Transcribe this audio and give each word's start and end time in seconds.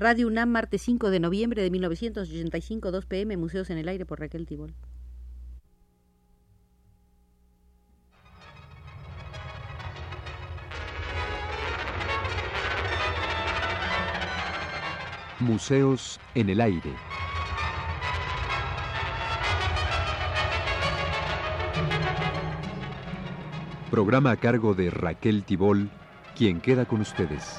Radio 0.00 0.28
UNAM, 0.28 0.48
martes 0.48 0.80
5 0.80 1.10
de 1.10 1.20
noviembre 1.20 1.60
de 1.60 1.70
1985, 1.70 2.90
2 2.90 3.04
pm, 3.04 3.36
Museos 3.36 3.68
en 3.68 3.76
el 3.76 3.86
Aire 3.86 4.06
por 4.06 4.18
Raquel 4.18 4.46
Tibol. 4.46 4.72
Museos 15.38 16.18
en 16.34 16.48
el 16.48 16.62
Aire. 16.62 16.94
Programa 23.90 24.30
a 24.30 24.36
cargo 24.38 24.72
de 24.72 24.88
Raquel 24.88 25.44
Tibol, 25.44 25.90
quien 26.34 26.62
queda 26.62 26.86
con 26.86 27.02
ustedes. 27.02 27.58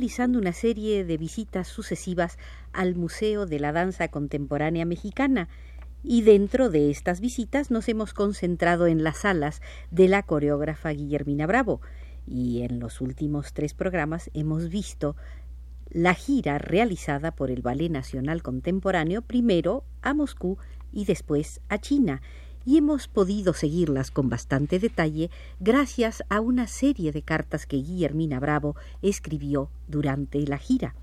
Realizando 0.00 0.38
una 0.38 0.54
serie 0.54 1.04
de 1.04 1.18
visitas 1.18 1.68
sucesivas 1.68 2.38
al 2.72 2.94
Museo 2.94 3.44
de 3.44 3.60
la 3.60 3.70
Danza 3.70 4.08
Contemporánea 4.08 4.86
Mexicana. 4.86 5.50
Y 6.02 6.22
dentro 6.22 6.70
de 6.70 6.90
estas 6.90 7.20
visitas 7.20 7.70
nos 7.70 7.86
hemos 7.86 8.14
concentrado 8.14 8.86
en 8.86 9.04
las 9.04 9.18
salas 9.18 9.60
de 9.90 10.08
la 10.08 10.22
coreógrafa 10.22 10.88
Guillermina 10.88 11.46
Bravo. 11.46 11.82
Y 12.26 12.62
en 12.62 12.80
los 12.80 13.02
últimos 13.02 13.52
tres 13.52 13.74
programas 13.74 14.30
hemos 14.32 14.70
visto 14.70 15.16
la 15.90 16.14
gira 16.14 16.56
realizada 16.56 17.30
por 17.30 17.50
el 17.50 17.60
Ballet 17.60 17.90
Nacional 17.90 18.42
Contemporáneo 18.42 19.20
primero 19.20 19.84
a 20.00 20.14
Moscú 20.14 20.56
y 20.92 21.04
después 21.04 21.60
a 21.68 21.76
China 21.76 22.22
y 22.64 22.76
hemos 22.76 23.08
podido 23.08 23.54
seguirlas 23.54 24.10
con 24.10 24.28
bastante 24.28 24.78
detalle 24.78 25.30
gracias 25.60 26.22
a 26.28 26.40
una 26.40 26.66
serie 26.66 27.12
de 27.12 27.22
cartas 27.22 27.66
que 27.66 27.76
Guillermina 27.76 28.40
Bravo 28.40 28.76
escribió 29.02 29.70
durante 29.88 30.40
la 30.46 30.58
gira. 30.58 30.94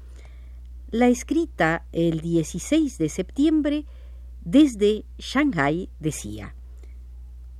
La 0.89 1.07
escrita 1.07 1.85
el 1.91 2.21
16 2.21 2.97
de 2.97 3.09
septiembre 3.09 3.85
desde 4.45 5.03
Shanghai 5.17 5.89
decía 5.99 6.55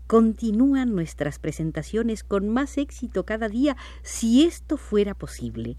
Continúan 0.07 0.95
nuestras 0.95 1.37
presentaciones 1.37 2.23
con 2.23 2.47
más 2.47 2.77
éxito 2.77 3.25
cada 3.25 3.49
día 3.49 3.75
si 4.03 4.45
esto 4.45 4.77
fuera 4.77 5.13
posible. 5.13 5.75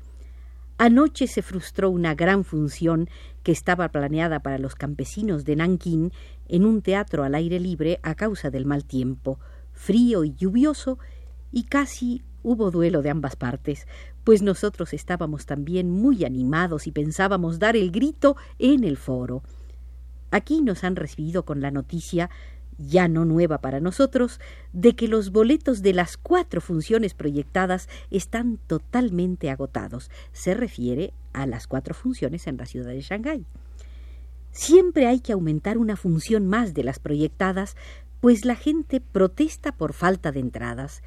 Anoche 0.80 1.26
se 1.26 1.42
frustró 1.42 1.90
una 1.90 2.14
gran 2.14 2.44
función 2.44 3.10
que 3.42 3.50
estaba 3.50 3.88
planeada 3.88 4.38
para 4.38 4.58
los 4.58 4.76
campesinos 4.76 5.44
de 5.44 5.56
Nankín 5.56 6.12
en 6.46 6.64
un 6.64 6.82
teatro 6.82 7.24
al 7.24 7.34
aire 7.34 7.58
libre 7.58 7.98
a 8.04 8.14
causa 8.14 8.50
del 8.50 8.64
mal 8.64 8.84
tiempo, 8.84 9.40
frío 9.72 10.22
y 10.22 10.34
lluvioso, 10.36 11.00
y 11.50 11.64
casi 11.64 12.22
hubo 12.44 12.70
duelo 12.70 13.02
de 13.02 13.10
ambas 13.10 13.34
partes, 13.34 13.88
pues 14.22 14.40
nosotros 14.40 14.92
estábamos 14.94 15.46
también 15.46 15.90
muy 15.90 16.24
animados 16.24 16.86
y 16.86 16.92
pensábamos 16.92 17.58
dar 17.58 17.76
el 17.76 17.90
grito 17.90 18.36
en 18.60 18.84
el 18.84 18.96
foro. 18.96 19.42
Aquí 20.30 20.62
nos 20.62 20.84
han 20.84 20.94
recibido 20.94 21.44
con 21.44 21.60
la 21.60 21.72
noticia 21.72 22.30
ya 22.78 23.08
no 23.08 23.24
nueva 23.24 23.58
para 23.58 23.80
nosotros, 23.80 24.40
de 24.72 24.94
que 24.94 25.08
los 25.08 25.30
boletos 25.30 25.82
de 25.82 25.92
las 25.92 26.16
cuatro 26.16 26.60
funciones 26.60 27.14
proyectadas 27.14 27.88
están 28.10 28.58
totalmente 28.66 29.50
agotados. 29.50 30.10
Se 30.32 30.54
refiere 30.54 31.12
a 31.32 31.46
las 31.46 31.66
cuatro 31.66 31.94
funciones 31.94 32.46
en 32.46 32.56
la 32.56 32.66
ciudad 32.66 32.90
de 32.90 33.00
Shanghái. 33.00 33.44
Siempre 34.52 35.06
hay 35.06 35.20
que 35.20 35.32
aumentar 35.32 35.78
una 35.78 35.96
función 35.96 36.46
más 36.46 36.74
de 36.74 36.84
las 36.84 36.98
proyectadas, 36.98 37.76
pues 38.20 38.44
la 38.44 38.56
gente 38.56 39.00
protesta 39.00 39.72
por 39.72 39.92
falta 39.92 40.32
de 40.32 40.40
entradas. 40.40 41.02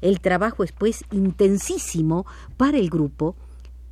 El 0.00 0.20
trabajo 0.20 0.64
es 0.64 0.72
pues 0.72 1.04
intensísimo 1.10 2.26
para 2.56 2.78
el 2.78 2.90
grupo, 2.90 3.36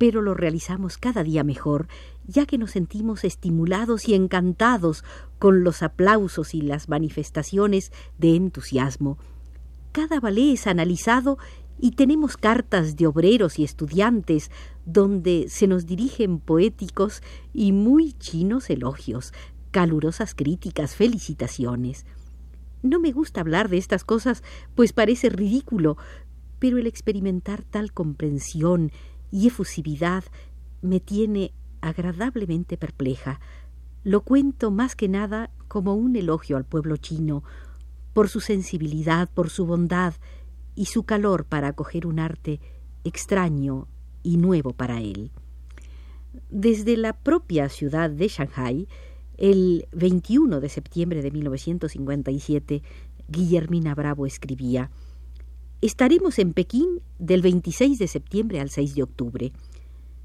pero 0.03 0.21
lo 0.21 0.33
realizamos 0.33 0.97
cada 0.97 1.23
día 1.23 1.45
mejor 1.45 1.87
ya 2.27 2.45
que 2.45 2.57
nos 2.57 2.71
sentimos 2.71 3.23
estimulados 3.23 4.09
y 4.09 4.15
encantados 4.15 5.05
con 5.39 5.63
los 5.63 5.81
aplausos 5.81 6.53
y 6.55 6.61
las 6.61 6.89
manifestaciones 6.89 7.93
de 8.17 8.35
entusiasmo. 8.35 9.17
Cada 9.93 10.19
ballet 10.19 10.55
es 10.55 10.67
analizado 10.67 11.37
y 11.79 11.91
tenemos 11.91 12.35
cartas 12.35 12.97
de 12.97 13.07
obreros 13.07 13.59
y 13.59 13.63
estudiantes 13.63 14.51
donde 14.85 15.45
se 15.47 15.67
nos 15.67 15.85
dirigen 15.85 16.41
poéticos 16.41 17.21
y 17.53 17.71
muy 17.71 18.11
chinos 18.11 18.69
elogios, 18.69 19.31
calurosas 19.71 20.35
críticas, 20.35 20.97
felicitaciones. 20.97 22.05
No 22.81 22.99
me 22.99 23.13
gusta 23.13 23.39
hablar 23.39 23.69
de 23.69 23.77
estas 23.77 24.03
cosas, 24.03 24.43
pues 24.75 24.91
parece 24.91 25.29
ridículo, 25.29 25.95
pero 26.59 26.77
el 26.77 26.87
experimentar 26.87 27.63
tal 27.63 27.93
comprensión 27.93 28.91
y 29.33 29.47
efusividad 29.47 30.23
me 30.83 30.99
tiene 30.99 31.53
agradablemente 31.81 32.77
perpleja. 32.77 33.39
Lo 34.03 34.21
cuento 34.21 34.69
más 34.69 34.95
que 34.95 35.09
nada 35.09 35.49
como 35.67 35.95
un 35.95 36.15
elogio 36.15 36.55
al 36.55 36.65
pueblo 36.65 36.97
chino, 36.97 37.43
por 38.13 38.29
su 38.29 38.41
sensibilidad, 38.41 39.27
por 39.27 39.49
su 39.49 39.65
bondad 39.65 40.13
y 40.75 40.85
su 40.85 41.03
calor 41.03 41.45
para 41.45 41.69
acoger 41.69 42.05
un 42.05 42.19
arte 42.19 42.59
extraño 43.03 43.87
y 44.21 44.37
nuevo 44.37 44.71
para 44.73 45.01
él. 45.01 45.31
Desde 46.51 46.95
la 46.95 47.13
propia 47.13 47.69
ciudad 47.69 48.11
de 48.11 48.27
Shanghai, 48.27 48.87
el 49.37 49.87
21 49.93 50.59
de 50.59 50.69
septiembre 50.69 51.23
de 51.23 51.31
1957, 51.31 52.83
Guillermina 53.29 53.95
Bravo 53.95 54.27
escribía 54.27 54.91
Estaremos 55.83 56.39
en 56.39 56.53
Pekín 56.53 57.01
del 57.19 57.41
26 57.41 57.99
de 57.99 58.07
septiembre 58.07 58.61
al 58.61 58.69
6 58.69 58.95
de 58.95 59.03
octubre 59.03 59.51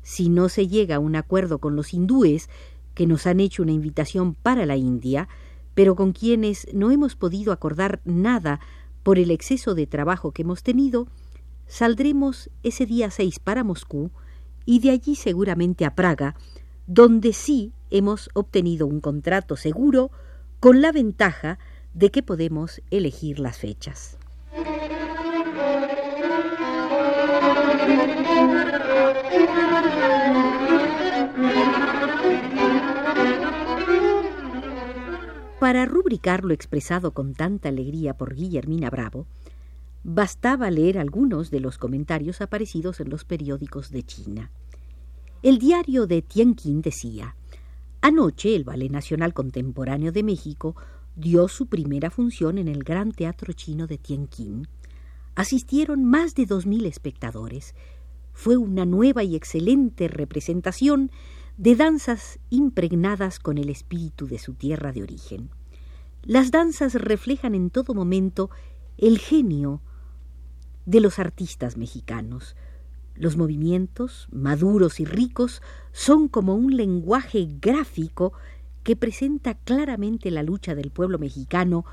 si 0.03 0.29
no 0.29 0.49
se 0.49 0.69
llega 0.69 0.95
a 0.95 0.99
un 1.01 1.17
acuerdo 1.17 1.59
con 1.59 1.75
los 1.75 1.93
hindúes, 1.93 2.49
que 2.95 3.09
nos 3.09 3.27
han 3.27 3.41
hecho 3.41 3.65
una 3.65 3.73
invitación 3.73 4.35
para 4.35 4.67
la 4.67 4.77
India, 4.77 5.29
pero 5.75 5.97
con 5.97 6.13
quienes 6.13 6.73
no 6.73 6.93
hemos 6.93 7.17
podido 7.17 7.53
acordar 7.53 8.01
nada 8.05 8.61
por 9.03 9.19
el 9.19 9.33
exceso 9.33 9.75
de 9.75 9.89
trabajo 9.89 10.31
que 10.31 10.43
hemos 10.43 10.63
tenido, 10.63 11.09
saldremos 11.67 12.51
ese 12.63 12.87
día 12.87 13.11
6 13.11 13.41
para 13.41 13.65
Moscú 13.65 14.13
y 14.65 14.79
de 14.79 14.91
allí 14.91 15.17
seguramente 15.17 15.85
a 15.85 15.97
Praga, 15.97 16.37
donde 16.87 17.33
sí 17.33 17.73
hemos 17.91 18.31
obtenido 18.33 18.87
un 18.87 19.01
contrato 19.01 19.57
seguro 19.57 20.13
con 20.61 20.81
la 20.83 20.93
ventaja 20.93 21.59
de 21.95 22.13
que 22.13 22.23
podemos 22.23 22.81
elegir 22.93 23.41
las 23.41 23.59
fechas. 23.59 24.18
Para 35.69 35.85
rubricar 35.85 36.47
lo 36.47 36.55
expresado 36.55 37.13
con 37.13 37.35
tanta 37.35 37.69
alegría 37.69 38.17
por 38.17 38.35
Guillermina 38.35 38.89
Bravo, 38.89 39.27
bastaba 40.03 40.71
leer 40.71 40.97
algunos 40.97 41.51
de 41.51 41.61
los 41.61 41.77
comentarios 41.77 42.41
aparecidos 42.41 43.01
en 43.01 43.11
los 43.11 43.27
periódicos 43.27 43.91
de 43.91 44.03
China. 44.03 44.51
El 45.43 45.59
diario 45.59 46.07
de 46.07 46.23
Tianjin 46.23 46.81
decía, 46.81 47.37
Anoche 48.01 48.57
el 48.57 48.65
Ballet 48.65 48.91
Nacional 48.91 49.35
Contemporáneo 49.35 50.11
de 50.11 50.23
México 50.23 50.75
dio 51.17 51.49
su 51.49 51.67
primera 51.67 52.09
función 52.09 52.57
en 52.57 52.69
el 52.69 52.83
Gran 52.83 53.13
Teatro 53.13 53.53
Chino 53.53 53.87
de 53.87 53.99
Tianjin. 53.99 54.67
Asistieron 55.35 56.03
más 56.03 56.35
de 56.35 56.47
dos 56.47 56.65
mil 56.65 56.87
espectadores. 56.87 57.75
Fue 58.33 58.57
una 58.57 58.87
nueva 58.87 59.23
y 59.23 59.37
excelente 59.37 60.09
representación 60.09 61.11
de 61.59 61.77
danzas 61.77 62.39
impregnadas 62.49 63.39
con 63.39 63.59
el 63.59 63.69
espíritu 63.69 64.27
de 64.29 64.39
su 64.39 64.55
tierra 64.55 64.93
de 64.93 65.03
origen. 65.03 65.51
Las 66.29 66.51
danzas 66.51 66.93
reflejan 66.93 67.55
en 67.55 67.71
todo 67.71 67.95
momento 67.95 68.51
el 68.99 69.17
genio 69.17 69.81
de 70.85 71.01
los 71.01 71.19
artistas 71.19 71.79
mexicanos. 71.79 72.55
Los 73.15 73.39
movimientos, 73.39 74.29
maduros 74.31 75.01
y 75.01 75.07
ricos, 75.07 75.63
son 75.93 76.29
como 76.29 76.55
un 76.55 76.77
lenguaje 76.77 77.49
gráfico 77.63 78.35
que 78.83 78.95
presenta 78.95 79.55
claramente 79.55 80.31
la 80.31 80.43
lucha 80.43 80.75
del 80.75 80.91
pueblo 80.91 81.19
mexicano 81.19 81.87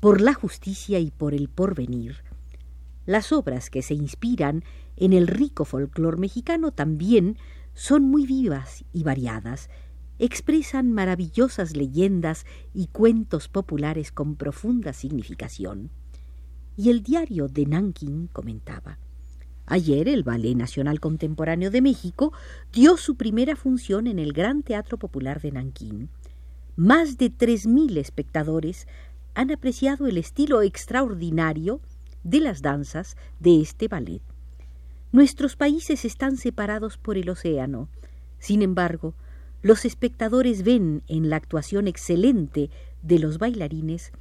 por 0.00 0.20
la 0.20 0.34
justicia 0.34 0.98
y 0.98 1.12
por 1.12 1.32
el 1.32 1.48
porvenir. 1.48 2.24
Las 3.04 3.30
obras 3.30 3.70
que 3.70 3.82
se 3.82 3.94
inspiran 3.94 4.64
en 4.96 5.12
el 5.12 5.28
rico 5.28 5.64
folclor 5.64 6.18
mexicano 6.18 6.72
también 6.72 7.38
son 7.72 8.02
muy 8.02 8.26
vivas 8.26 8.84
y 8.92 9.04
variadas, 9.04 9.70
expresan 10.18 10.92
maravillosas 10.92 11.76
leyendas 11.76 12.46
y 12.74 12.86
cuentos 12.88 13.48
populares 13.48 14.12
con 14.12 14.36
profunda 14.36 14.92
significación. 14.92 15.90
Y 16.76 16.90
el 16.90 17.02
diario 17.02 17.48
de 17.48 17.66
Nanking 17.66 18.28
comentaba 18.28 18.98
Ayer 19.68 20.08
el 20.08 20.22
Ballet 20.22 20.54
Nacional 20.54 21.00
Contemporáneo 21.00 21.72
de 21.72 21.82
México 21.82 22.32
dio 22.72 22.96
su 22.96 23.16
primera 23.16 23.56
función 23.56 24.06
en 24.06 24.20
el 24.20 24.32
Gran 24.32 24.62
Teatro 24.62 24.96
Popular 24.96 25.40
de 25.40 25.50
Nankín. 25.50 26.08
Más 26.76 27.18
de 27.18 27.30
tres 27.30 27.66
mil 27.66 27.96
espectadores 27.98 28.86
han 29.34 29.50
apreciado 29.50 30.06
el 30.06 30.18
estilo 30.18 30.62
extraordinario 30.62 31.80
de 32.22 32.40
las 32.40 32.62
danzas 32.62 33.16
de 33.40 33.60
este 33.60 33.88
ballet. 33.88 34.22
Nuestros 35.10 35.56
países 35.56 36.04
están 36.04 36.36
separados 36.36 36.96
por 36.96 37.16
el 37.18 37.28
océano. 37.28 37.88
Sin 38.38 38.62
embargo, 38.62 39.14
los 39.66 39.84
espectadores 39.84 40.62
ven 40.62 41.02
en 41.08 41.28
la 41.28 41.34
actuación 41.34 41.88
excelente 41.88 42.70
de 43.02 43.18
los 43.18 43.38
bailarines 43.38 44.12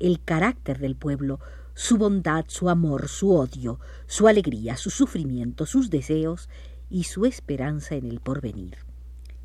el 0.00 0.18
carácter 0.18 0.78
del 0.78 0.96
pueblo, 0.96 1.40
su 1.74 1.98
bondad, 1.98 2.46
su 2.48 2.70
amor, 2.70 3.08
su 3.08 3.30
odio, 3.34 3.80
su 4.06 4.28
alegría, 4.28 4.78
su 4.78 4.88
sufrimiento, 4.88 5.66
sus 5.66 5.90
deseos 5.90 6.48
y 6.88 7.04
su 7.04 7.26
esperanza 7.26 7.96
en 7.96 8.06
el 8.06 8.20
porvenir. 8.20 8.78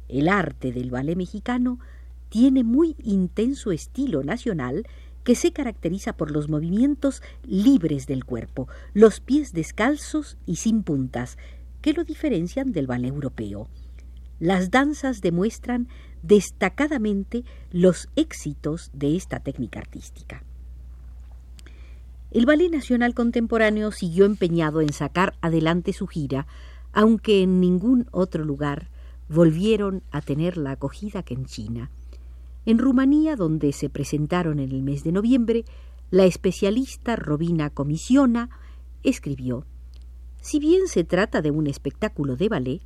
El 0.07 0.29
arte 0.29 0.71
del 0.71 0.91
ballet 0.91 1.17
mexicano 1.17 1.77
tiene 2.29 2.63
muy 2.63 2.95
intenso 3.03 3.73
estilo 3.73 4.23
nacional 4.23 4.87
que 5.25 5.35
se 5.35 5.51
caracteriza 5.51 6.13
por 6.13 6.31
los 6.31 6.47
movimientos 6.47 7.21
libres 7.43 8.07
del 8.07 8.23
cuerpo, 8.23 8.69
los 8.93 9.19
pies 9.19 9.51
descalzos 9.51 10.37
y 10.45 10.55
sin 10.55 10.83
puntas, 10.83 11.37
que 11.81 11.91
lo 11.91 12.05
diferencian 12.05 12.71
del 12.71 12.87
ballet 12.87 13.09
europeo. 13.09 13.67
Las 14.39 14.71
danzas 14.71 15.21
demuestran 15.21 15.87
destacadamente 16.23 17.43
los 17.71 18.09
éxitos 18.15 18.89
de 18.93 19.15
esta 19.15 19.39
técnica 19.39 19.79
artística. 19.79 20.43
El 22.31 22.45
Ballet 22.45 22.69
Nacional 22.69 23.13
Contemporáneo 23.13 23.91
siguió 23.91 24.25
empeñado 24.25 24.81
en 24.81 24.93
sacar 24.93 25.33
adelante 25.41 25.93
su 25.93 26.07
gira, 26.07 26.45
aunque 26.93 27.41
en 27.41 27.59
ningún 27.59 28.07
otro 28.11 28.45
lugar 28.45 28.89
volvieron 29.27 30.03
a 30.11 30.21
tener 30.21 30.57
la 30.57 30.71
acogida 30.71 31.23
que 31.23 31.33
en 31.33 31.45
China. 31.45 31.91
En 32.65 32.77
Rumanía, 32.77 33.35
donde 33.35 33.73
se 33.73 33.89
presentaron 33.89 34.59
en 34.59 34.71
el 34.71 34.83
mes 34.83 35.03
de 35.03 35.11
noviembre, 35.11 35.65
la 36.11 36.25
especialista 36.25 37.15
Robina 37.15 37.69
Comisiona 37.69 38.49
escribió 39.03 39.65
Si 40.39 40.59
bien 40.59 40.87
se 40.87 41.03
trata 41.03 41.41
de 41.41 41.51
un 41.51 41.67
espectáculo 41.67 42.35
de 42.35 42.49
ballet, 42.49 42.81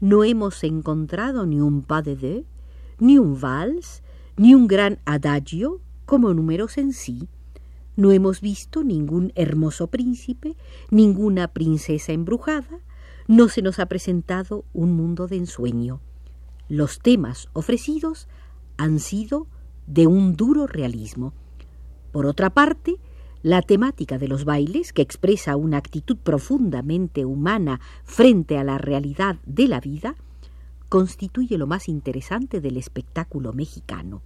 no 0.00 0.24
hemos 0.24 0.62
encontrado 0.64 1.46
ni 1.46 1.60
un 1.60 1.82
pas 1.82 2.04
de 2.04 2.16
deux, 2.16 2.44
ni 2.98 3.18
un 3.18 3.40
vals, 3.40 4.02
ni 4.36 4.54
un 4.54 4.66
gran 4.66 4.98
adagio 5.04 5.80
como 6.04 6.34
números 6.34 6.78
en 6.78 6.92
sí, 6.92 7.28
no 7.96 8.10
hemos 8.10 8.40
visto 8.40 8.82
ningún 8.82 9.32
hermoso 9.36 9.86
príncipe, 9.86 10.56
ninguna 10.90 11.48
princesa 11.48 12.12
embrujada, 12.12 12.80
no 13.28 13.48
se 13.48 13.62
nos 13.62 13.78
ha 13.78 13.86
presentado 13.86 14.64
un 14.72 14.94
mundo 14.94 15.28
de 15.28 15.36
ensueño. 15.36 16.00
Los 16.68 16.98
temas 16.98 17.48
ofrecidos 17.52 18.26
han 18.76 18.98
sido 18.98 19.46
de 19.86 20.08
un 20.08 20.34
duro 20.34 20.66
realismo. 20.66 21.32
Por 22.10 22.26
otra 22.26 22.50
parte, 22.50 22.96
la 23.44 23.60
temática 23.60 24.16
de 24.16 24.26
los 24.26 24.46
bailes, 24.46 24.94
que 24.94 25.02
expresa 25.02 25.54
una 25.56 25.76
actitud 25.76 26.16
profundamente 26.16 27.26
humana 27.26 27.78
frente 28.02 28.56
a 28.56 28.64
la 28.64 28.78
realidad 28.78 29.36
de 29.44 29.68
la 29.68 29.80
vida, 29.80 30.14
constituye 30.88 31.58
lo 31.58 31.66
más 31.66 31.90
interesante 31.90 32.62
del 32.62 32.78
espectáculo 32.78 33.52
mexicano. 33.52 34.22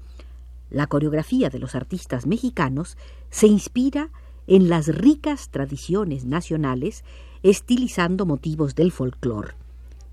La 0.71 0.87
coreografía 0.87 1.51
de 1.51 1.59
los 1.59 1.75
artistas 1.75 2.29
mexicanos 2.29 2.97
se 3.29 3.49
inspira 3.49 4.11
en 4.47 4.69
las 4.69 4.87
ricas 4.87 5.49
tradiciones 5.49 6.25
nacionales, 6.25 7.03
estilizando 7.43 8.25
motivos 8.25 8.77
del 8.77 8.93
folclore. 8.93 9.55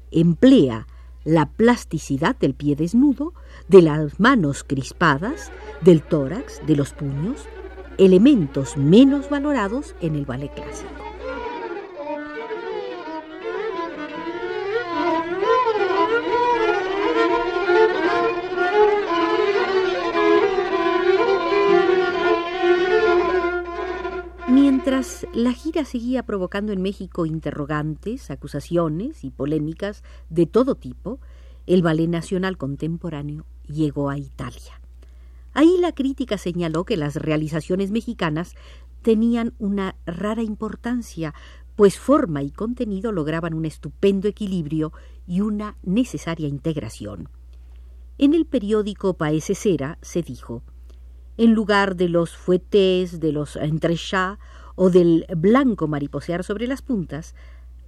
Emplea 0.09 0.87
la 1.25 1.45
plasticidad 1.45 2.35
del 2.39 2.55
pie 2.55 2.75
desnudo, 2.75 3.35
de 3.67 3.83
las 3.83 4.19
manos 4.19 4.63
crispadas, 4.63 5.51
del 5.81 6.01
tórax, 6.01 6.65
de 6.65 6.75
los 6.75 6.93
puños, 6.93 7.47
elementos 7.97 8.77
menos 8.77 9.29
valorados 9.29 9.95
en 10.01 10.15
el 10.15 10.25
ballet 10.25 10.53
clásico. 10.53 10.91
Mientras 24.47 25.27
la 25.33 25.51
gira 25.51 25.83
seguía 25.83 26.23
provocando 26.23 26.71
en 26.71 26.81
México 26.81 27.25
interrogantes, 27.25 28.29
acusaciones 28.29 29.23
y 29.23 29.31
polémicas 29.31 30.03
de 30.29 30.45
todo 30.45 30.75
tipo, 30.75 31.19
el 31.65 31.81
Ballet 31.81 32.07
Nacional 32.07 32.57
Contemporáneo 32.57 33.45
llegó 33.67 34.09
a 34.11 34.17
Italia. 34.19 34.79
Ahí 35.55 35.77
la 35.79 35.93
crítica 35.93 36.37
señaló 36.37 36.83
que 36.83 36.97
las 36.97 37.15
realizaciones 37.15 37.89
mexicanas 37.89 38.55
tenían 39.01 39.53
una 39.57 39.95
rara 40.05 40.43
importancia, 40.43 41.33
pues 41.77 41.97
forma 41.97 42.43
y 42.43 42.51
contenido 42.51 43.13
lograban 43.13 43.53
un 43.53 43.65
estupendo 43.65 44.27
equilibrio 44.27 44.91
y 45.25 45.39
una 45.39 45.77
necesaria 45.81 46.49
integración. 46.49 47.29
En 48.17 48.33
el 48.33 48.45
periódico 48.45 49.13
Paese 49.13 49.55
Cera 49.55 49.97
se 50.01 50.21
dijo 50.21 50.61
en 51.37 51.53
lugar 51.53 51.95
de 51.95 52.09
los 52.09 52.35
fuetés, 52.35 53.19
de 53.19 53.31
los 53.31 53.55
entrechats 53.55 54.39
o 54.75 54.89
del 54.89 55.25
blanco 55.37 55.87
mariposear 55.87 56.43
sobre 56.43 56.67
las 56.67 56.81
puntas, 56.81 57.33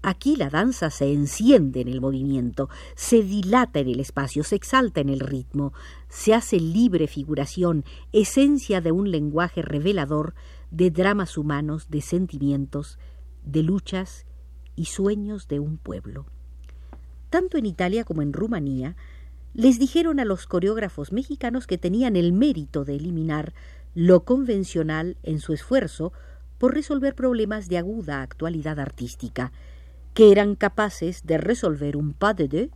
aquí 0.08 0.38
la 0.38 0.50
danza 0.50 0.90
se 0.90 1.12
enciende 1.12 1.82
en 1.82 1.90
el 1.90 2.00
movimiento, 2.00 2.70
se 2.96 3.24
dilata 3.24 3.80
en 3.80 3.90
el 3.90 4.00
espacio, 4.00 4.46
se 4.46 4.56
exalta 4.56 5.02
en 5.02 5.10
el 5.10 5.20
ritmo, 5.20 5.74
se 6.08 6.34
hace 6.34 6.62
libre 6.62 7.08
figuración, 7.08 7.84
esencia 8.14 8.80
de 8.80 8.94
un 8.94 9.12
lenguaje 9.12 9.62
revelador 9.62 10.34
de 10.72 10.92
dramas 10.92 11.38
humanos, 11.38 11.90
de 11.90 12.00
sentimientos, 12.00 13.00
de 13.44 13.64
luchas 13.64 14.26
y 14.78 14.86
sueños 14.86 15.50
de 15.50 15.60
un 15.60 15.78
pueblo. 15.78 16.26
Tanto 17.30 17.58
en 17.58 17.66
Italia 17.66 18.06
como 18.06 18.22
en 18.22 18.32
Rumanía, 18.32 18.96
les 19.54 19.78
dijeron 19.78 20.22
a 20.22 20.26
los 20.26 20.48
coreógrafos 20.48 21.12
mexicanos 21.12 21.68
que 21.68 21.78
tenían 21.78 22.16
el 22.16 22.32
mérito 22.32 22.86
de 22.86 22.96
eliminar 22.96 23.54
lo 23.94 24.24
convencional 24.24 25.18
en 25.24 25.42
su 25.42 25.52
esfuerzo 25.52 26.14
por 26.58 26.74
resolver 26.74 27.14
problemas 27.14 27.68
de 27.68 27.78
aguda 27.78 28.22
actualidad 28.22 28.80
artística, 28.80 29.52
que 30.18 30.32
eran 30.32 30.56
capaces 30.56 31.28
de 31.28 31.38
resolver 31.38 31.96
un 31.96 32.12
pas 32.12 32.36
de 32.36 32.48
deux 32.48 32.72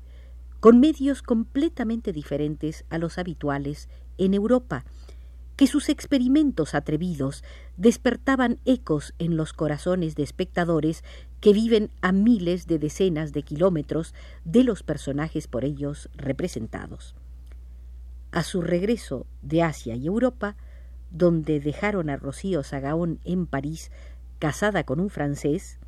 con 0.59 0.79
medios 0.79 1.23
completamente 1.23 2.13
diferentes 2.13 2.85
a 2.91 2.99
los 2.99 3.17
habituales 3.17 3.89
en 4.19 4.35
Europa, 4.35 4.85
que 5.55 5.65
sus 5.65 5.89
experimentos 5.89 6.75
atrevidos 6.75 7.43
despertaban 7.77 8.59
ecos 8.65 9.15
en 9.17 9.37
los 9.37 9.53
corazones 9.53 10.13
de 10.13 10.21
espectadores 10.21 11.03
que 11.39 11.51
viven 11.51 11.89
a 12.01 12.11
miles 12.11 12.67
de 12.67 12.77
decenas 12.77 13.33
de 13.33 13.41
kilómetros 13.41 14.13
de 14.45 14.63
los 14.63 14.83
personajes 14.83 15.47
por 15.47 15.65
ellos 15.65 16.11
representados. 16.13 17.15
A 18.31 18.43
su 18.43 18.61
regreso 18.61 19.25
de 19.41 19.63
Asia 19.63 19.95
y 19.95 20.05
Europa, 20.05 20.57
donde 21.09 21.59
dejaron 21.59 22.11
a 22.11 22.17
Rocío 22.17 22.61
Sagaón 22.61 23.19
en 23.23 23.47
París 23.47 23.91
casada 24.37 24.83
con 24.83 24.99
un 24.99 25.09
francés, 25.09 25.79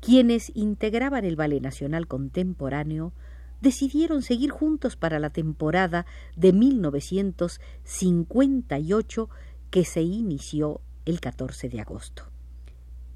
quienes 0.00 0.52
integraban 0.54 1.24
el 1.24 1.36
Ballet 1.36 1.60
Nacional 1.60 2.06
Contemporáneo 2.06 3.12
decidieron 3.60 4.22
seguir 4.22 4.50
juntos 4.50 4.96
para 4.96 5.18
la 5.18 5.30
temporada 5.30 6.06
de 6.36 6.52
1958 6.52 9.30
que 9.70 9.84
se 9.84 10.02
inició 10.02 10.80
el 11.04 11.20
14 11.20 11.68
de 11.68 11.80
agosto. 11.80 12.24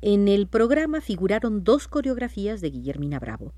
En 0.03 0.29
el 0.29 0.47
programa 0.47 1.01
figuraron 1.01 1.63
dos 1.63 1.87
coreografías 1.87 2.61
de 2.61 2.71
Guillermina 2.71 3.19
Bravo, 3.19 3.53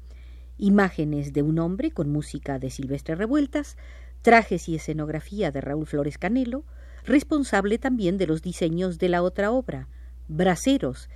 imágenes 0.59 1.33
de 1.33 1.43
un 1.43 1.59
hombre 1.61 1.93
con 1.93 2.11
música 2.11 2.59
de 2.59 2.71
Silvestre 2.71 3.15
Revueltas, 3.15 3.77
trajes 4.23 4.69
y 4.69 4.75
escenografía 4.75 5.53
de 5.53 5.61
Raúl 5.61 5.87
Flores 5.87 6.19
Canelo, 6.19 6.65
responsable 7.05 7.79
también 7.79 8.19
de 8.19 8.27
los 8.27 8.43
diseños 8.43 8.99
de 8.99 9.09
la 9.09 9.23
otra 9.23 9.53
obra, 9.53 9.89
Braceros, 10.29 11.09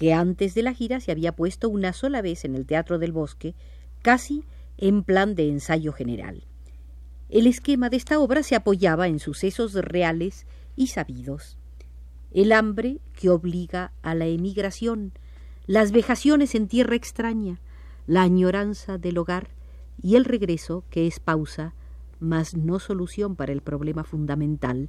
que 0.00 0.14
antes 0.14 0.54
de 0.54 0.62
la 0.62 0.72
gira 0.72 0.98
se 0.98 1.12
había 1.12 1.36
puesto 1.36 1.68
una 1.68 1.92
sola 1.92 2.22
vez 2.22 2.46
en 2.46 2.54
el 2.54 2.64
Teatro 2.64 2.98
del 2.98 3.12
Bosque, 3.12 3.54
casi 4.00 4.44
en 4.78 5.02
plan 5.04 5.34
de 5.34 5.50
ensayo 5.50 5.92
general. 5.92 6.44
El 7.28 7.46
esquema 7.46 7.90
de 7.90 7.98
esta 7.98 8.18
obra 8.18 8.42
se 8.42 8.56
apoyaba 8.56 9.08
en 9.08 9.18
sucesos 9.18 9.74
reales 9.74 10.46
y 10.74 10.86
sabidos. 10.86 11.58
El 12.30 12.52
hambre 12.52 13.02
que 13.12 13.28
obliga 13.28 13.92
a 14.00 14.14
la 14.14 14.24
emigración, 14.24 15.12
las 15.66 15.92
vejaciones 15.92 16.54
en 16.54 16.66
tierra 16.66 16.96
extraña, 16.96 17.60
la 18.06 18.22
añoranza 18.22 18.96
del 18.96 19.18
hogar 19.18 19.48
y 20.02 20.16
el 20.16 20.24
regreso 20.24 20.82
que 20.88 21.06
es 21.06 21.20
pausa, 21.20 21.74
mas 22.20 22.56
no 22.56 22.78
solución 22.78 23.36
para 23.36 23.52
el 23.52 23.60
problema 23.60 24.04
fundamental, 24.04 24.88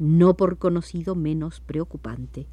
no 0.00 0.36
por 0.36 0.58
conocido 0.58 1.14
menos 1.14 1.60
preocupante. 1.60 2.48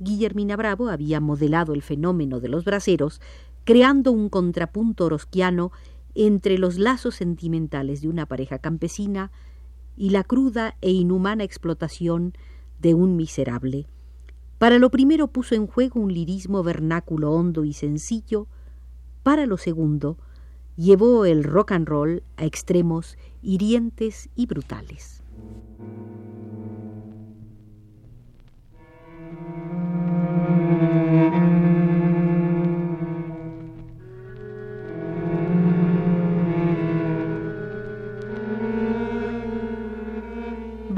Guillermina 0.00 0.56
Bravo 0.56 0.88
había 0.88 1.20
modelado 1.20 1.74
el 1.74 1.82
fenómeno 1.82 2.40
de 2.40 2.48
los 2.48 2.64
braceros, 2.64 3.20
creando 3.64 4.10
un 4.10 4.30
contrapunto 4.30 5.04
orosquiano 5.04 5.70
entre 6.14 6.58
los 6.58 6.78
lazos 6.78 7.14
sentimentales 7.14 8.00
de 8.00 8.08
una 8.08 8.26
pareja 8.26 8.58
campesina 8.58 9.30
y 9.96 10.10
la 10.10 10.24
cruda 10.24 10.76
e 10.80 10.90
inhumana 10.90 11.44
explotación 11.44 12.32
de 12.80 12.94
un 12.94 13.16
miserable. 13.16 13.86
Para 14.58 14.78
lo 14.78 14.90
primero 14.90 15.28
puso 15.28 15.54
en 15.54 15.66
juego 15.66 16.00
un 16.00 16.12
lirismo 16.12 16.62
vernáculo 16.62 17.32
hondo 17.32 17.64
y 17.64 17.74
sencillo, 17.74 18.46
para 19.22 19.46
lo 19.46 19.58
segundo 19.58 20.16
llevó 20.76 21.26
el 21.26 21.44
rock 21.44 21.72
and 21.72 21.86
roll 21.86 22.22
a 22.38 22.46
extremos 22.46 23.18
hirientes 23.42 24.30
y 24.34 24.46
brutales. 24.46 25.22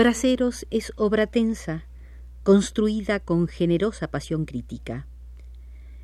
Braceros 0.02 0.66
es 0.72 0.92
obra 0.96 1.28
tensa, 1.28 1.84
construida 2.42 3.20
con 3.20 3.46
generosa 3.46 4.08
pasión 4.08 4.46
crítica. 4.46 5.06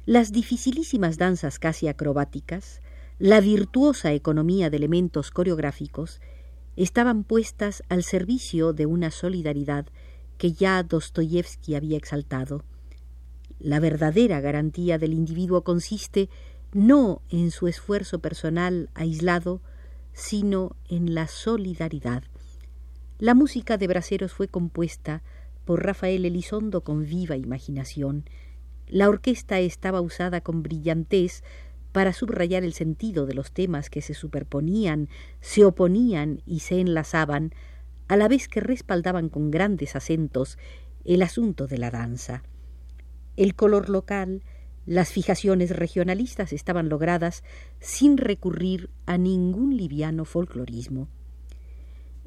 Las 0.06 0.30
dificilísimas 0.30 1.18
danzas 1.18 1.58
casi 1.58 1.88
acrobáticas, 1.88 2.80
la 3.18 3.40
virtuosa 3.40 4.12
economía 4.12 4.70
de 4.70 4.76
elementos 4.76 5.32
coreográficos, 5.32 6.20
estaban 6.76 7.24
puestas 7.24 7.82
al 7.88 8.04
servicio 8.04 8.72
de 8.72 8.86
una 8.86 9.10
solidaridad 9.10 9.86
que 10.36 10.52
ya 10.52 10.80
Dostoyevsky 10.84 11.74
había 11.74 11.96
exaltado. 11.96 12.62
La 13.58 13.80
verdadera 13.80 14.40
garantía 14.40 14.98
del 14.98 15.12
individuo 15.12 15.64
consiste 15.64 16.28
no 16.72 17.20
en 17.30 17.50
su 17.50 17.66
esfuerzo 17.66 18.20
personal 18.20 18.90
aislado, 18.94 19.60
sino 20.12 20.76
en 20.88 21.16
la 21.16 21.26
solidaridad. 21.26 22.22
La 23.20 23.34
música 23.34 23.78
de 23.78 23.88
Braceros 23.88 24.32
fue 24.32 24.46
compuesta 24.46 25.24
por 25.64 25.84
Rafael 25.84 26.24
Elizondo 26.24 26.84
con 26.84 27.04
viva 27.04 27.36
imaginación. 27.36 28.30
La 28.86 29.08
orquesta 29.08 29.58
estaba 29.58 30.00
usada 30.00 30.40
con 30.40 30.62
brillantez 30.62 31.42
para 31.90 32.12
subrayar 32.12 32.62
el 32.62 32.74
sentido 32.74 33.26
de 33.26 33.34
los 33.34 33.50
temas 33.50 33.90
que 33.90 34.02
se 34.02 34.14
superponían, 34.14 35.08
se 35.40 35.64
oponían 35.64 36.42
y 36.46 36.60
se 36.60 36.78
enlazaban, 36.78 37.52
a 38.06 38.16
la 38.16 38.28
vez 38.28 38.46
que 38.46 38.60
respaldaban 38.60 39.30
con 39.30 39.50
grandes 39.50 39.96
acentos 39.96 40.56
el 41.04 41.22
asunto 41.22 41.66
de 41.66 41.78
la 41.78 41.90
danza. 41.90 42.44
El 43.34 43.56
color 43.56 43.88
local, 43.88 44.44
las 44.86 45.10
fijaciones 45.10 45.74
regionalistas 45.74 46.52
estaban 46.52 46.88
logradas 46.88 47.42
sin 47.80 48.16
recurrir 48.16 48.90
a 49.06 49.18
ningún 49.18 49.76
liviano 49.76 50.24
folclorismo. 50.24 51.08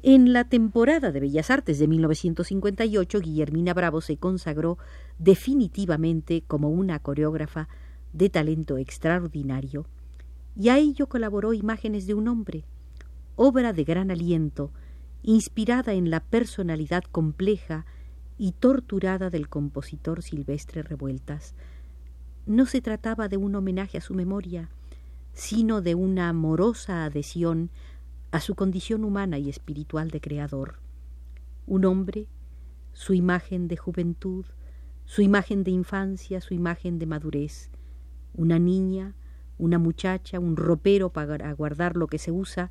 En 0.04 0.32
la 0.32 0.42
temporada 0.42 1.12
de 1.12 1.20
Bellas 1.20 1.48
Artes 1.48 1.78
de 1.78 1.86
1958, 1.86 3.20
Guillermina 3.20 3.72
Bravo 3.72 4.00
se 4.00 4.16
consagró 4.16 4.76
definitivamente 5.20 6.42
como 6.44 6.70
una 6.70 6.98
coreógrafa 6.98 7.68
de 8.12 8.28
talento 8.28 8.78
extraordinario, 8.78 9.86
y 10.56 10.70
a 10.70 10.78
ello 10.78 11.06
colaboró 11.06 11.52
Imágenes 11.52 12.08
de 12.08 12.14
un 12.14 12.26
hombre, 12.26 12.64
obra 13.36 13.72
de 13.72 13.84
gran 13.84 14.10
aliento, 14.10 14.72
inspirada 15.22 15.92
en 15.92 16.10
la 16.10 16.18
personalidad 16.18 17.04
compleja 17.04 17.86
y 18.38 18.52
torturada 18.52 19.30
del 19.30 19.48
compositor 19.48 20.24
Silvestre 20.24 20.82
Revueltas. 20.82 21.54
No 22.44 22.66
se 22.66 22.80
trataba 22.80 23.28
de 23.28 23.36
un 23.36 23.54
homenaje 23.54 23.98
a 23.98 24.00
su 24.00 24.14
memoria, 24.14 24.68
sino 25.32 25.80
de 25.80 25.94
una 25.94 26.28
amorosa 26.28 27.04
adhesión 27.04 27.70
a 28.32 28.40
su 28.40 28.54
condición 28.54 29.04
humana 29.04 29.38
y 29.38 29.50
espiritual 29.50 30.10
de 30.10 30.20
creador. 30.20 30.80
Un 31.66 31.84
hombre, 31.84 32.26
su 32.92 33.12
imagen 33.12 33.68
de 33.68 33.76
juventud, 33.76 34.46
su 35.04 35.20
imagen 35.20 35.62
de 35.64 35.70
infancia, 35.70 36.40
su 36.40 36.54
imagen 36.54 36.98
de 36.98 37.06
madurez. 37.06 37.70
Una 38.34 38.58
niña, 38.58 39.14
una 39.58 39.78
muchacha, 39.78 40.40
un 40.40 40.56
ropero 40.56 41.10
para 41.10 41.52
guardar 41.52 41.96
lo 41.96 42.06
que 42.06 42.18
se 42.18 42.32
usa 42.32 42.70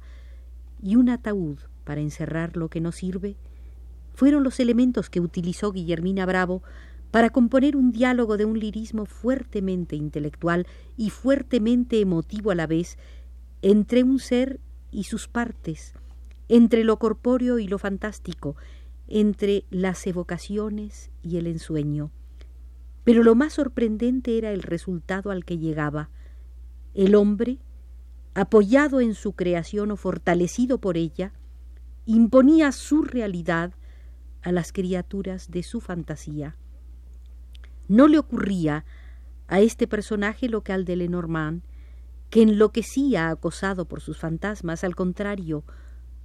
y 0.81 0.95
un 0.95 1.09
ataúd 1.09 1.59
para 1.83 2.01
encerrar 2.01 2.57
lo 2.57 2.69
que 2.69 2.81
no 2.81 2.91
sirve, 2.91 3.37
fueron 4.15 4.43
los 4.43 4.59
elementos 4.59 5.11
que 5.11 5.19
utilizó 5.19 5.71
Guillermina 5.71 6.25
Bravo 6.25 6.63
para 7.11 7.29
componer 7.29 7.75
un 7.75 7.91
diálogo 7.91 8.37
de 8.37 8.45
un 8.45 8.59
lirismo 8.59 9.05
fuertemente 9.05 9.95
intelectual 9.95 10.65
y 10.97 11.11
fuertemente 11.11 11.99
emotivo 11.99 12.49
a 12.49 12.55
la 12.55 12.65
vez 12.65 12.97
entre 13.61 14.01
un 14.01 14.17
ser 14.17 14.59
y 14.91 15.03
sus 15.05 15.27
partes, 15.27 15.93
entre 16.47 16.83
lo 16.83 16.99
corpóreo 16.99 17.59
y 17.59 17.67
lo 17.67 17.79
fantástico, 17.79 18.55
entre 19.07 19.65
las 19.69 20.05
evocaciones 20.05 21.11
y 21.23 21.37
el 21.37 21.47
ensueño. 21.47 22.11
Pero 23.03 23.23
lo 23.23 23.35
más 23.35 23.53
sorprendente 23.53 24.37
era 24.37 24.51
el 24.51 24.61
resultado 24.61 25.31
al 25.31 25.43
que 25.43 25.57
llegaba. 25.57 26.09
El 26.93 27.15
hombre, 27.15 27.57
apoyado 28.33 29.01
en 29.01 29.15
su 29.15 29.33
creación 29.33 29.91
o 29.91 29.97
fortalecido 29.97 30.79
por 30.79 30.97
ella, 30.97 31.33
imponía 32.05 32.71
su 32.71 33.03
realidad 33.03 33.73
a 34.41 34.51
las 34.51 34.71
criaturas 34.71 35.51
de 35.51 35.63
su 35.63 35.81
fantasía. 35.81 36.55
No 37.87 38.07
le 38.07 38.19
ocurría 38.19 38.85
a 39.47 39.59
este 39.59 39.87
personaje 39.87 40.47
lo 40.47 40.63
que 40.63 40.73
al 40.73 40.85
de 40.85 40.95
Lenormand, 40.95 41.63
que 42.31 42.41
enloquecía 42.41 43.29
acosado 43.29 43.85
por 43.85 43.99
sus 43.99 44.17
fantasmas, 44.17 44.85
al 44.85 44.95
contrario, 44.95 45.65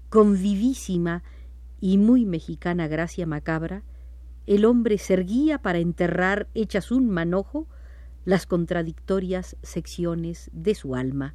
con 0.08 0.40
vivísima 0.40 1.24
y 1.80 1.98
muy 1.98 2.24
mexicana 2.24 2.86
gracia 2.86 3.26
macabra, 3.26 3.82
el 4.46 4.64
hombre 4.64 4.98
se 4.98 5.14
erguía 5.14 5.58
para 5.58 5.78
enterrar, 5.78 6.48
hechas 6.54 6.92
un 6.92 7.10
manojo, 7.10 7.66
las 8.24 8.46
contradictorias 8.46 9.56
secciones 9.62 10.48
de 10.52 10.76
su 10.76 10.94
alma. 10.94 11.34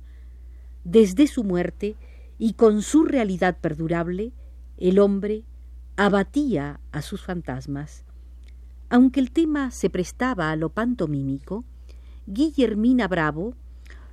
Desde 0.85 1.27
su 1.27 1.43
muerte, 1.43 1.97
y 2.39 2.53
con 2.53 2.81
su 2.81 3.03
realidad 3.03 3.57
perdurable, 3.59 4.31
el 4.77 4.99
hombre 4.99 5.43
abatía 5.97 6.79
a 6.93 7.01
sus 7.01 7.21
fantasmas. 7.21 8.05
Aunque 8.89 9.19
el 9.19 9.31
tema 9.31 9.69
se 9.69 9.89
prestaba 9.89 10.49
a 10.49 10.55
lo 10.55 10.69
pantomímico, 10.69 11.65
Guillermina 12.25 13.09
Bravo 13.09 13.53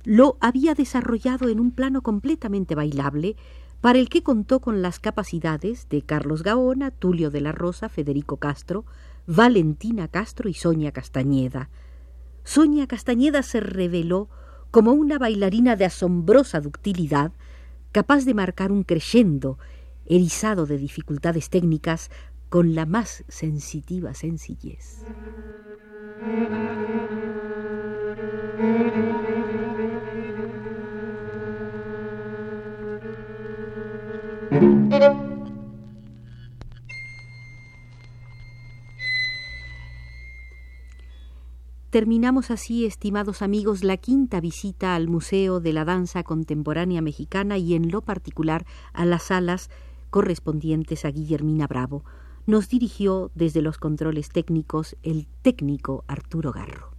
lo 0.09 0.37
había 0.39 0.73
desarrollado 0.73 1.49
en 1.49 1.59
un 1.59 1.69
plano 1.69 2.01
completamente 2.01 2.73
bailable, 2.73 3.35
para 3.79 3.99
el 3.99 4.09
que 4.09 4.23
contó 4.23 4.59
con 4.59 4.81
las 4.81 4.99
capacidades 4.99 5.87
de 5.87 6.01
Carlos 6.01 6.41
Gaona, 6.41 6.89
Tulio 6.89 7.29
de 7.29 7.41
la 7.41 7.51
Rosa, 7.51 7.89
Federico 7.89 8.37
Castro, 8.37 8.85
Valentina 9.27 10.07
Castro 10.07 10.49
y 10.49 10.55
Sonia 10.55 10.91
Castañeda. 10.91 11.69
Sonia 12.43 12.87
Castañeda 12.87 13.43
se 13.43 13.59
reveló 13.59 14.29
como 14.71 14.93
una 14.93 15.19
bailarina 15.19 15.75
de 15.75 15.85
asombrosa 15.85 16.59
ductilidad, 16.59 17.31
capaz 17.91 18.25
de 18.25 18.33
marcar 18.33 18.71
un 18.71 18.81
crescendo, 18.81 19.59
erizado 20.07 20.65
de 20.65 20.79
dificultades 20.79 21.51
técnicas, 21.51 22.09
con 22.49 22.73
la 22.73 22.87
más 22.87 23.23
sensitiva 23.27 24.15
sencillez. 24.15 25.05
Terminamos 41.89 42.51
así, 42.51 42.85
estimados 42.85 43.41
amigos, 43.41 43.83
la 43.83 43.97
quinta 43.97 44.39
visita 44.39 44.93
al 44.93 45.07
Museo 45.07 45.59
de 45.59 45.73
la 45.73 45.85
Danza 45.85 46.23
Contemporánea 46.23 47.01
Mexicana 47.01 47.57
y 47.57 47.73
en 47.73 47.89
lo 47.89 48.01
particular 48.01 48.65
a 48.93 49.05
las 49.05 49.23
salas 49.23 49.71
correspondientes 50.11 51.03
a 51.03 51.09
Guillermina 51.09 51.65
Bravo. 51.65 52.03
Nos 52.45 52.69
dirigió 52.69 53.31
desde 53.33 53.63
los 53.63 53.79
controles 53.79 54.29
técnicos 54.29 54.97
el 55.01 55.27
técnico 55.41 56.03
Arturo 56.07 56.51
Garro. 56.51 56.98